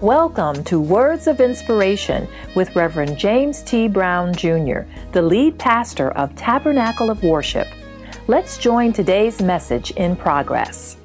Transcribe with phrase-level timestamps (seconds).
[0.00, 3.86] Welcome to Words of Inspiration with Reverend James T.
[3.86, 7.68] Brown Jr., the lead pastor of Tabernacle of Worship.
[8.26, 10.96] Let's join today's message in progress.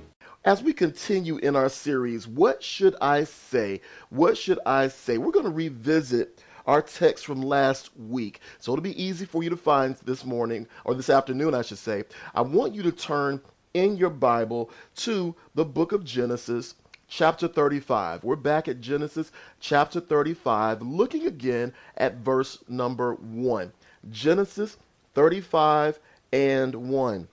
[0.45, 3.81] As we continue in our series, What Should I Say?
[4.11, 5.17] What Should I Say?
[5.17, 8.39] We're going to revisit our text from last week.
[8.59, 11.79] So it'll be easy for you to find this morning, or this afternoon, I should
[11.79, 12.05] say.
[12.33, 13.41] I want you to turn
[13.73, 16.75] in your Bible to the book of Genesis
[17.15, 18.25] chapter 35.
[18.25, 23.71] We're back at Genesis chapter 35, looking again at verse number 1.
[24.11, 24.75] Genesis
[25.13, 25.97] 35
[26.33, 27.29] and 1.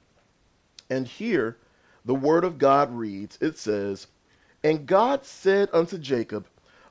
[0.89, 1.57] And here
[2.05, 4.07] the word of God reads it says,
[4.63, 6.47] And God said unto Jacob,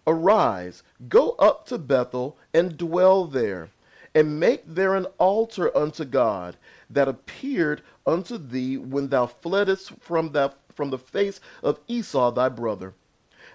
[0.05, 3.70] Arise, go up to Bethel, and dwell there,
[4.13, 6.58] and make there an altar unto God
[6.90, 12.49] that appeared unto thee when thou fleddest from the from the face of Esau thy
[12.49, 12.95] brother.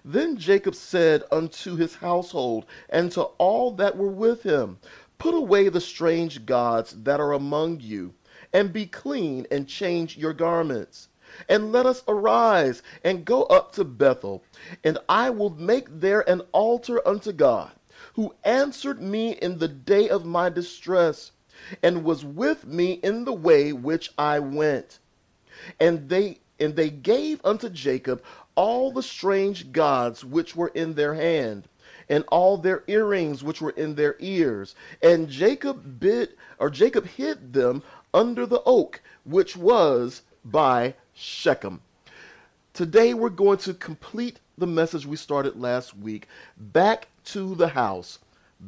[0.05, 4.79] Then Jacob said unto his household and to all that were with him,
[5.19, 8.15] Put away the strange gods that are among you,
[8.53, 11.09] and be clean, and change your garments.
[11.49, 14.45] And let us arise and go up to Bethel,
[14.85, 17.73] and I will make there an altar unto God,
[18.15, 21.33] who answered me in the day of my distress,
[21.83, 25.01] and was with me in the way which I went.
[25.81, 28.23] And they and they gave unto Jacob
[28.55, 31.69] all the strange gods which were in their hand,
[32.09, 34.75] and all their earrings which were in their ears.
[35.03, 36.03] And Jacob
[36.59, 37.83] or Jacob hid them
[38.15, 41.81] under the oak which was by Shechem.
[42.73, 46.29] Today we're going to complete the message we started last week.
[46.57, 48.19] Back to the house.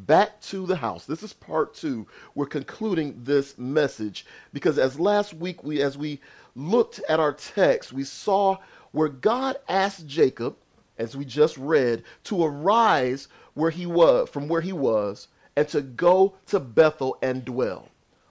[0.06, 1.06] Back to the house.
[1.06, 2.06] This is part two.
[2.36, 6.20] We're concluding this message because as last week we as we
[6.54, 8.58] looked at our text, we saw
[8.92, 10.56] where God asked Jacob,
[10.98, 15.80] as we just read, to arise where he was from where he was and to
[15.80, 17.88] go to Bethel and dwell.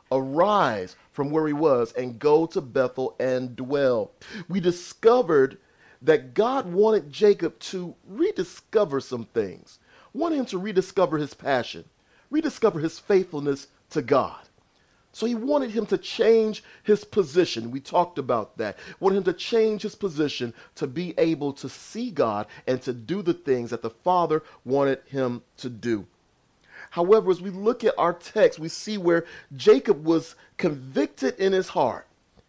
[0.10, 4.12] Arise from where he was and go to Bethel and dwell.
[4.48, 5.58] We discovered
[6.02, 9.80] that God wanted Jacob to rediscover some things,
[10.18, 11.86] wanted him to rediscover his passion,
[12.30, 14.42] rediscover his faithfulness to God.
[15.14, 17.72] So he wanted him to change his position.
[17.72, 18.78] We talked about that.
[19.00, 23.22] Wanted him to change his position to be able to see God and to do
[23.22, 26.06] the things that the Father wanted him to do.
[26.92, 31.70] However, as we look at our text, we see where Jacob was convicted in his
[31.70, 32.07] heart.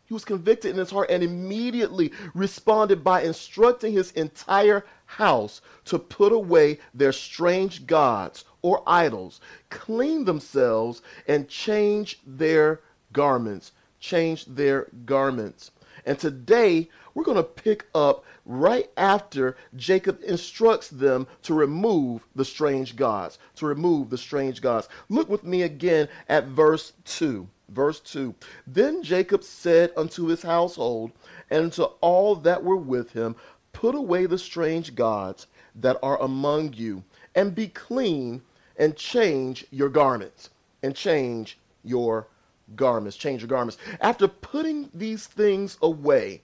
[0.08, 5.98] He was convicted in his heart and immediately responded by instructing his entire house to
[5.98, 12.80] put away their strange gods or idols, clean themselves, and change their
[13.12, 13.72] garments.
[14.00, 15.72] Change their garments.
[16.06, 22.46] And today, we're going to pick up right after Jacob instructs them to remove the
[22.46, 23.38] strange gods.
[23.56, 24.88] To remove the strange gods.
[25.10, 27.46] Look with me again at verse 2.
[27.68, 28.34] Verse 2
[28.66, 31.12] Then Jacob said unto his household
[31.50, 33.36] and to all that were with him,
[33.72, 38.42] Put away the strange gods that are among you, and be clean,
[38.76, 40.50] and change your garments.
[40.82, 42.28] And change your
[42.74, 43.16] garments.
[43.16, 43.78] Change your garments.
[44.00, 46.42] After putting these things away,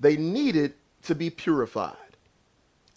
[0.00, 1.96] they needed to be purified.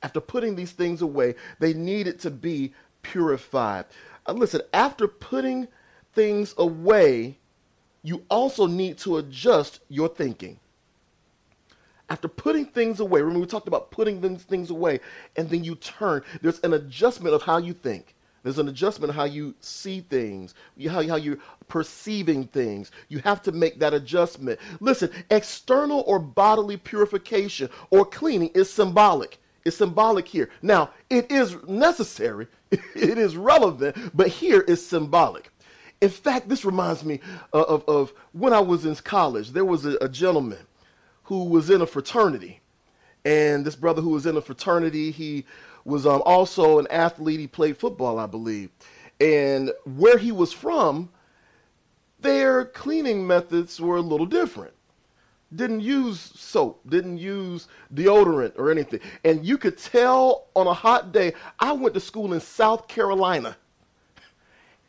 [0.01, 3.86] After putting these things away, they needed to be purified.
[4.25, 5.68] Uh, listen, after putting
[6.13, 7.38] things away,
[8.04, 10.60] you also need to adjust your thinking.
[12.10, 15.00] After putting things away, remember we talked about putting things away,
[15.36, 18.16] and then you turn, there's an adjustment of how you think.
[18.42, 20.56] There's an adjustment of how you see things,
[20.88, 21.38] how, how you're
[21.68, 22.90] perceiving things.
[23.10, 24.60] You have to make that adjustment.
[24.80, 29.40] Listen, external or bodily purification or cleaning is symbolic.
[29.66, 30.50] It's symbolic here.
[30.62, 35.52] Now, it is necessary, it is relevant, but here is symbolic.
[36.02, 37.20] In fact, this reminds me
[37.52, 39.52] of, of, of when I was in college.
[39.52, 40.60] There was a, a gentleman
[41.24, 42.62] who was in a fraternity.
[43.26, 45.46] And this brother who was in a fraternity, he
[45.84, 47.40] was um, also an athlete.
[47.40, 48.69] He played football, I believe.
[49.19, 51.10] And where he was from,
[52.22, 54.74] their cleaning methods were a little different.
[55.54, 59.00] Didn't use soap, didn't use deodorant or anything.
[59.24, 63.57] And you could tell on a hot day, I went to school in South Carolina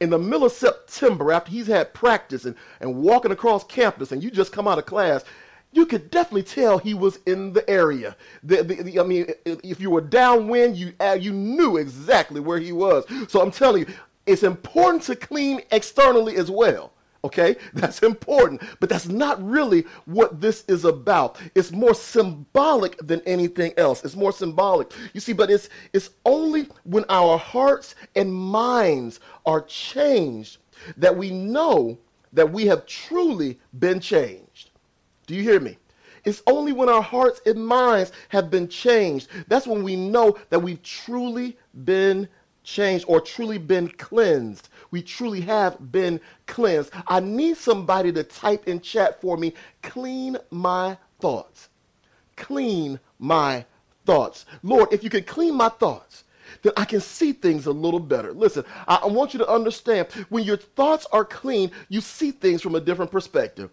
[0.00, 4.22] in the middle of September after he's had practice and, and walking across campus and
[4.22, 5.24] you just come out of class,
[5.72, 8.16] you could definitely tell he was in the area.
[8.42, 12.58] The, the, the, I mean, if you were downwind, you uh, you knew exactly where
[12.58, 13.04] he was.
[13.28, 13.94] So I'm telling you,
[14.26, 16.92] it's important to clean externally as well.
[17.22, 21.38] Okay, that's important, but that's not really what this is about.
[21.54, 24.02] It's more symbolic than anything else.
[24.04, 24.92] It's more symbolic.
[25.12, 30.58] You see, but it's it's only when our hearts and minds are changed
[30.96, 31.98] that we know
[32.32, 34.70] that we have truly been changed.
[35.26, 35.76] Do you hear me?
[36.24, 39.28] It's only when our hearts and minds have been changed.
[39.48, 42.28] That's when we know that we've truly been
[42.62, 44.69] changed or truly been cleansed.
[44.90, 46.90] We truly have been cleansed.
[47.06, 51.68] I need somebody to type in chat for me clean my thoughts.
[52.36, 53.64] Clean my
[54.04, 54.46] thoughts.
[54.62, 56.24] Lord, if you can clean my thoughts,
[56.62, 58.32] then I can see things a little better.
[58.32, 62.62] Listen, I, I want you to understand when your thoughts are clean, you see things
[62.62, 63.70] from a different perspective.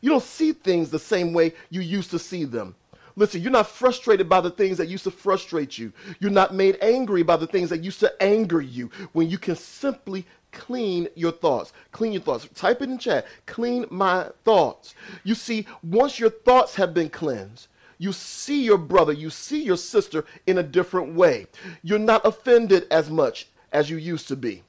[0.00, 2.74] You don't see things the same way you used to see them.
[3.16, 5.92] Listen, you're not frustrated by the things that used to frustrate you.
[6.20, 9.56] You're not made angry by the things that used to anger you when you can
[9.56, 11.72] simply clean your thoughts.
[11.92, 12.48] Clean your thoughts.
[12.54, 13.26] Type it in chat.
[13.46, 14.94] Clean my thoughts.
[15.24, 17.68] You see, once your thoughts have been cleansed,
[17.98, 21.46] you see your brother, you see your sister in a different way.
[21.82, 24.62] You're not offended as much as you used to be.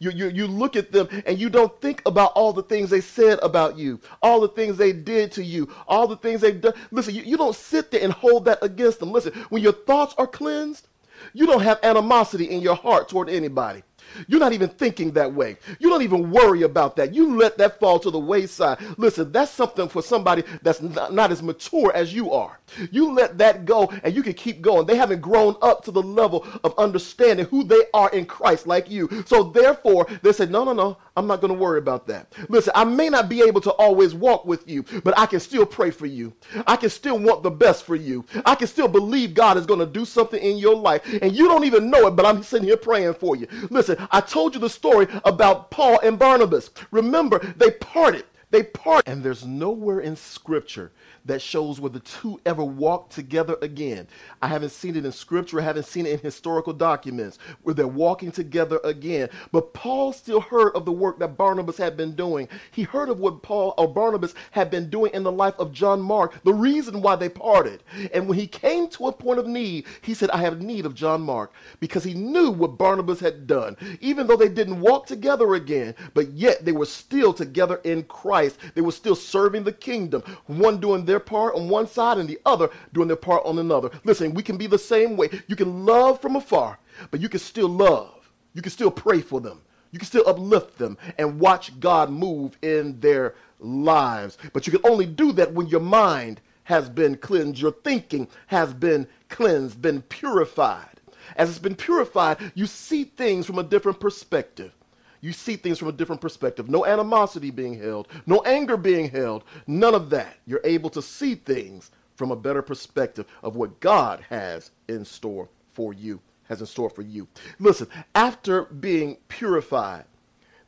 [0.00, 3.00] You, you, you look at them and you don't think about all the things they
[3.00, 6.74] said about you, all the things they did to you, all the things they've done.
[6.92, 9.10] Listen, you, you don't sit there and hold that against them.
[9.10, 10.86] Listen, when your thoughts are cleansed,
[11.32, 13.82] you don't have animosity in your heart toward anybody.
[14.26, 15.56] You're not even thinking that way.
[15.78, 17.14] You don't even worry about that.
[17.14, 18.78] You let that fall to the wayside.
[18.96, 22.58] Listen, that's something for somebody that's not, not, as mature as you are.
[22.90, 24.86] You let that go and you can keep going.
[24.86, 28.90] They haven't grown up to the level of understanding who they are in Christ like
[28.90, 29.24] you.
[29.26, 32.32] So therefore, they said, no, no, no, I'm not going to worry about that.
[32.48, 35.66] Listen, I may not be able to always walk with you, but I can still
[35.66, 36.32] pray for you.
[36.66, 38.24] I can still want the best for you.
[38.46, 41.02] I can still believe God is going to do something in your life.
[41.20, 43.46] And you don't even know it, but I'm sitting here praying for you.
[43.70, 46.70] Listen, I told you the story about Paul and Barnabas.
[46.90, 48.24] Remember, they parted.
[48.50, 49.10] They parted.
[49.10, 50.90] And there's nowhere in Scripture
[51.28, 54.08] that shows where the two ever walked together again.
[54.42, 57.86] I haven't seen it in scripture, I haven't seen it in historical documents where they're
[57.86, 59.28] walking together again.
[59.52, 62.48] But Paul still heard of the work that Barnabas had been doing.
[62.70, 66.00] He heard of what Paul or Barnabas had been doing in the life of John
[66.00, 67.82] Mark, the reason why they parted.
[68.14, 70.94] And when he came to a point of need, he said, I have need of
[70.94, 73.76] John Mark because he knew what Barnabas had done.
[74.00, 78.37] Even though they didn't walk together again, but yet they were still together in Christ.
[78.74, 82.28] They were still serving the kingdom, one doing their their part on one side and
[82.28, 83.90] the other doing their part on another.
[84.04, 85.28] Listen, we can be the same way.
[85.48, 86.78] You can love from afar,
[87.10, 88.30] but you can still love.
[88.54, 89.60] You can still pray for them.
[89.90, 94.38] You can still uplift them and watch God move in their lives.
[94.52, 98.72] But you can only do that when your mind has been cleansed, your thinking has
[98.72, 101.00] been cleansed, been purified.
[101.34, 104.72] As it's been purified, you see things from a different perspective.
[105.20, 106.68] You see things from a different perspective.
[106.68, 110.36] No animosity being held, no anger being held, none of that.
[110.46, 115.48] You're able to see things from a better perspective of what God has in store
[115.72, 117.28] for you, has in store for you.
[117.58, 120.04] Listen, after being purified,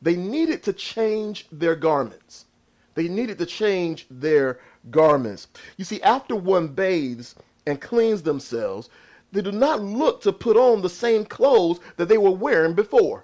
[0.01, 2.45] they needed to change their garments.
[2.95, 4.59] They needed to change their
[4.89, 5.47] garments.
[5.77, 8.89] You see, after one bathes and cleans themselves,
[9.31, 13.23] they do not look to put on the same clothes that they were wearing before.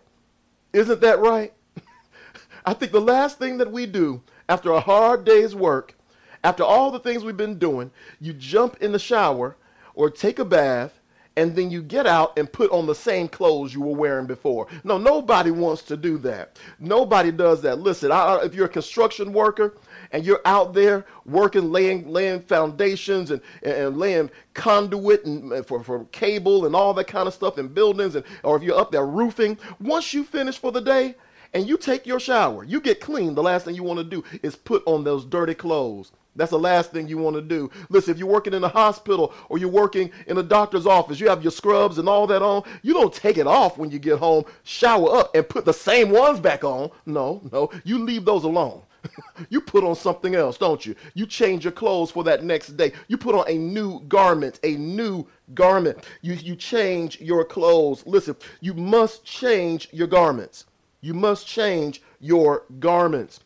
[0.74, 1.54] Isn't that right?
[2.66, 5.96] I think the last thing that we do after a hard day's work,
[6.44, 9.58] after all the things we've been doing, you jump in the shower
[9.94, 10.97] or take a bath
[11.38, 14.68] and then you get out and put on the same clothes you were wearing before.
[14.84, 16.58] No, nobody wants to do that.
[16.80, 17.80] Nobody does that.
[17.80, 19.78] Listen, I, if you're a construction worker
[20.12, 26.06] and you're out there working, laying, laying foundations and, and laying conduit and for, for
[26.06, 29.06] cable and all that kind of stuff in buildings, and or if you're up there
[29.06, 31.16] roofing, once you finish for the day,
[31.54, 34.24] and you take your shower, you get clean, the last thing you want to do
[34.44, 36.12] is put on those dirty clothes.
[36.38, 37.70] That's the last thing you want to do.
[37.90, 41.28] Listen, if you're working in a hospital or you're working in a doctor's office, you
[41.28, 42.64] have your scrubs and all that on.
[42.84, 46.12] You don't take it off when you get home, shower up, and put the same
[46.12, 46.92] ones back on.
[47.06, 47.72] No, no.
[47.84, 48.84] You leave those alone.
[49.50, 50.96] you put on something else, don't you?
[51.14, 52.94] You change your clothes for that next day.
[53.08, 56.06] You put on a new garment, a new garment.
[56.22, 58.06] You, you change your clothes.
[58.06, 60.66] Listen, you must change your garments.
[61.02, 63.42] You must change your garments.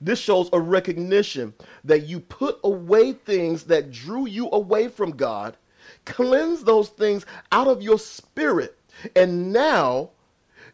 [0.00, 5.56] This shows a recognition that you put away things that drew you away from God,
[6.04, 8.78] cleanse those things out of your spirit,
[9.16, 10.10] and now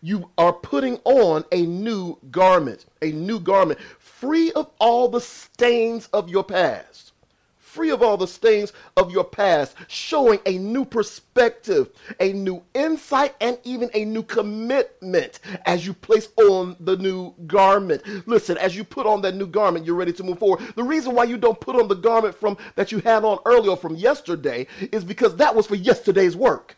[0.03, 6.09] you are putting on a new garment, a new garment, free of all the stains
[6.13, 7.14] of your past
[7.75, 11.91] free of all the stains of your past, showing a new perspective,
[12.21, 18.03] a new insight, and even a new commitment as you place on the new garment.
[18.29, 20.61] Listen, as you put on that new garment, you're ready to move forward.
[20.77, 23.75] The reason why you don't put on the garment from that you had on earlier
[23.75, 26.77] from yesterday is because that was for yesterday's work.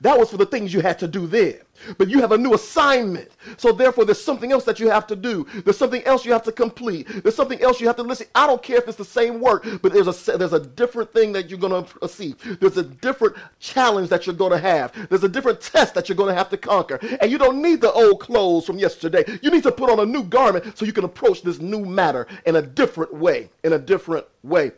[0.00, 1.58] That was for the things you had to do then.
[1.98, 3.30] But you have a new assignment.
[3.56, 5.46] So therefore, there's something else that you have to do.
[5.64, 7.06] There's something else you have to complete.
[7.22, 8.26] There's something else you have to listen.
[8.34, 11.32] I don't care if it's the same work, but there's a there's a different thing
[11.32, 12.34] that you're going to see.
[12.60, 14.92] There's a different challenge that you're going to have.
[15.08, 16.98] There's a different test that you're going to have to conquer.
[17.20, 19.24] And you don't need the old clothes from yesterday.
[19.42, 22.26] You need to put on a new garment so you can approach this new matter
[22.46, 23.50] in a different way.
[23.64, 24.72] In a different way.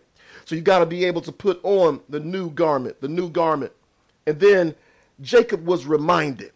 [0.44, 3.72] So you got to be able to put on the new garment, the new garment.
[4.26, 4.74] And then
[5.20, 6.52] Jacob was reminded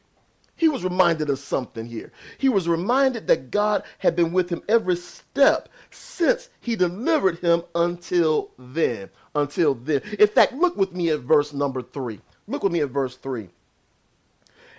[0.62, 2.12] he was reminded of something here.
[2.38, 7.64] He was reminded that God had been with him every step since he delivered him
[7.74, 9.10] until then.
[9.34, 10.02] Until then.
[10.20, 12.20] In fact, look with me at verse number three.
[12.46, 13.48] Look with me at verse three.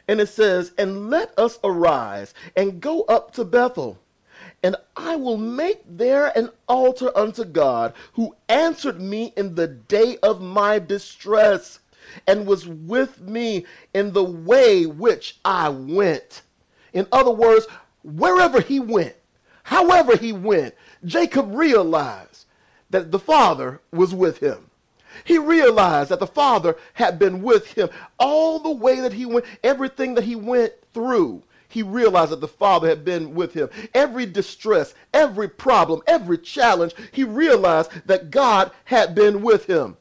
[0.08, 4.00] And it says, And let us arise and go up to Bethel,
[4.64, 10.18] and I will make there an altar unto God, who answered me in the day
[10.24, 11.80] of my distress
[12.28, 16.42] and was with me in the way which I went.
[16.94, 17.68] In other words,
[18.04, 19.16] wherever he went,
[19.64, 22.46] however he went, Jacob realized
[22.90, 24.70] that the Father was with him.
[25.24, 29.46] He realized that the Father had been with him all the way that he went,
[29.64, 31.44] everything that he went through.
[31.70, 33.70] He realized that the Father had been with him.
[33.96, 39.98] Every distress, every problem, every challenge, he realized that God had been with him.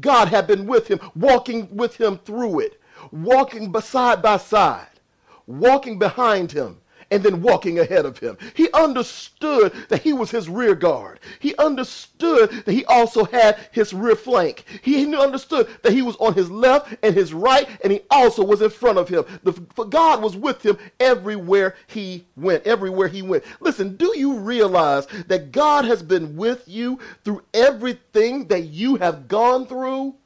[0.00, 2.80] God had been with him, walking with him through it,
[3.12, 5.00] walking side by side,
[5.46, 6.80] walking behind him,
[7.14, 8.36] and then walking ahead of him.
[8.54, 11.20] He understood that he was his rear guard.
[11.38, 14.64] He understood that he also had his rear flank.
[14.82, 18.62] He understood that he was on his left and his right, and he also was
[18.62, 19.24] in front of him.
[19.44, 22.66] The, for God was with him everywhere he went.
[22.66, 23.44] Everywhere he went.
[23.60, 29.28] Listen, do you realize that God has been with you through everything that you have
[29.28, 30.16] gone through?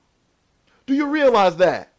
[0.86, 1.92] Do you realize that?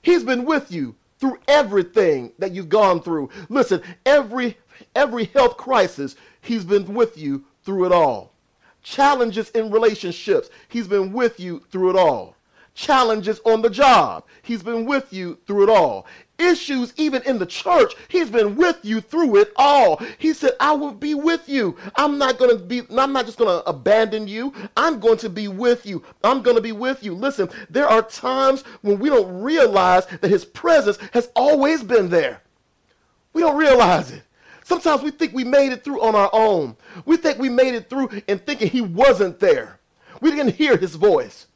[0.00, 3.30] He's been with you through everything that you've gone through.
[3.48, 4.56] Listen, every
[4.94, 8.32] every health crisis, he's been with you through it all.
[8.82, 12.37] Challenges in relationships, he's been with you through it all
[12.78, 14.24] challenges on the job.
[14.42, 16.06] He's been with you through it all.
[16.38, 17.94] Issues even in the church.
[18.06, 20.00] He's been with you through it all.
[20.18, 21.76] He said, I will be with you.
[21.96, 24.54] I'm not going to be, I'm not just going to abandon you.
[24.76, 26.04] I'm going to be with you.
[26.22, 27.14] I'm going to be with you.
[27.14, 32.42] Listen, there are times when we don't realize that his presence has always been there.
[33.32, 34.22] We don't realize it.
[34.62, 36.76] Sometimes we think we made it through on our own.
[37.06, 39.80] We think we made it through and thinking he wasn't there.
[40.20, 41.46] We didn't hear his voice.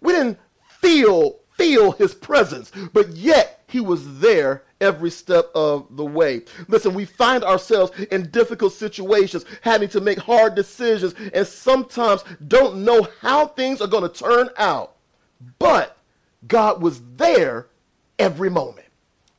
[0.00, 0.38] We didn't
[0.80, 6.42] feel feel his presence, but yet he was there every step of the way.
[6.68, 12.82] Listen, we find ourselves in difficult situations, having to make hard decisions, and sometimes don't
[12.82, 14.96] know how things are going to turn out.
[15.58, 15.98] But
[16.48, 17.66] God was there
[18.18, 18.86] every moment.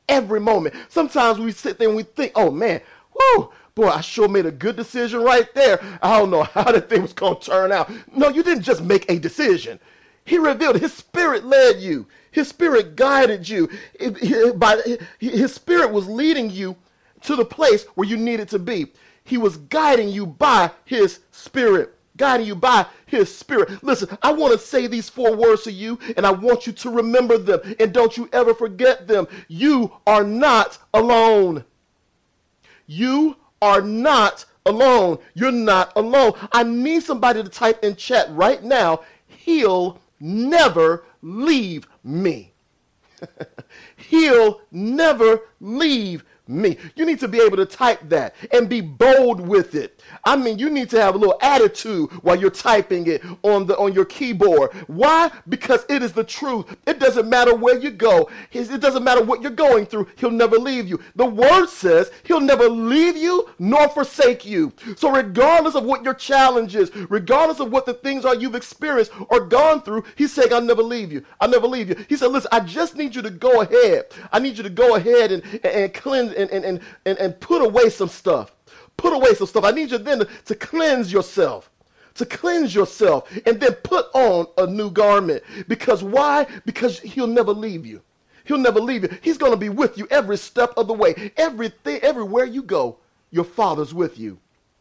[0.08, 0.74] Every moment.
[0.88, 2.80] Sometimes we sit there and we think, oh man,
[3.18, 5.82] whoo, boy, I sure made a good decision right there.
[6.02, 7.90] I don't know how that thing was going to turn out.
[8.14, 9.80] No, you didn't just make a decision.
[10.24, 12.06] He revealed his spirit led you.
[12.30, 13.68] His spirit guided you.
[14.56, 14.80] by,
[15.18, 16.76] His spirit was leading you
[17.22, 18.92] to the place where you needed to be.
[19.24, 21.94] He was guiding you by his spirit.
[22.16, 23.82] Guiding you by his spirit.
[23.82, 26.90] Listen, I want to say these four words to you, and I want you to
[26.90, 27.60] remember them.
[27.80, 29.26] And don't you ever forget them.
[29.48, 31.64] You are not alone.
[32.86, 35.18] You are not alone.
[35.34, 36.32] You're not alone.
[36.52, 39.00] I need somebody to type in chat right now.
[39.26, 42.52] He'll never leave me.
[43.96, 46.76] He'll never leave me.
[46.96, 50.02] You need to be able to type that and be bold with it.
[50.24, 53.76] I mean, you need to have a little attitude while you're typing it on the
[53.76, 54.72] on your keyboard.
[54.86, 55.30] Why?
[55.48, 56.76] Because it is the truth.
[56.86, 58.28] It doesn't matter where you go.
[58.52, 60.08] It doesn't matter what you're going through.
[60.16, 61.00] He'll never leave you.
[61.16, 64.72] The word says he'll never leave you nor forsake you.
[64.96, 69.12] So regardless of what your challenge is, regardless of what the things are you've experienced
[69.28, 71.24] or gone through, he's saying, I'll never leave you.
[71.40, 72.04] I'll never leave you.
[72.08, 74.06] He said, listen, I just need you to go ahead.
[74.32, 77.88] I need you to go ahead and, and cleanse and, and, and, and put away
[77.90, 78.52] some stuff.
[78.96, 79.64] Put away some stuff.
[79.64, 81.70] I need you then to, to cleanse yourself
[82.14, 85.42] to cleanse yourself and then put on a new garment.
[85.68, 86.46] Because why?
[86.66, 88.02] Because he'll never leave you.
[88.44, 89.18] He'll never leave you.
[89.22, 91.32] He's going to be with you every step of the way.
[91.36, 92.98] Everything, everywhere you go,
[93.30, 94.38] your father's with you.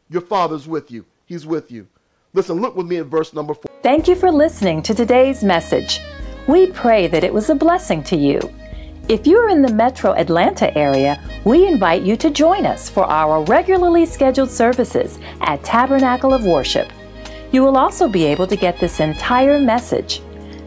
[0.10, 1.05] Your father's with you.
[1.25, 1.88] He's with you.
[2.34, 3.72] Listen, look with me at verse number four.
[3.84, 6.01] Thank you for listening to today's message.
[6.48, 8.39] We pray that it was a blessing to you.
[9.10, 13.43] If you're in the metro Atlanta area, we invite you to join us for our
[13.43, 16.89] regularly scheduled services at Tabernacle of Worship.
[17.51, 20.22] You will also be able to get this entire message.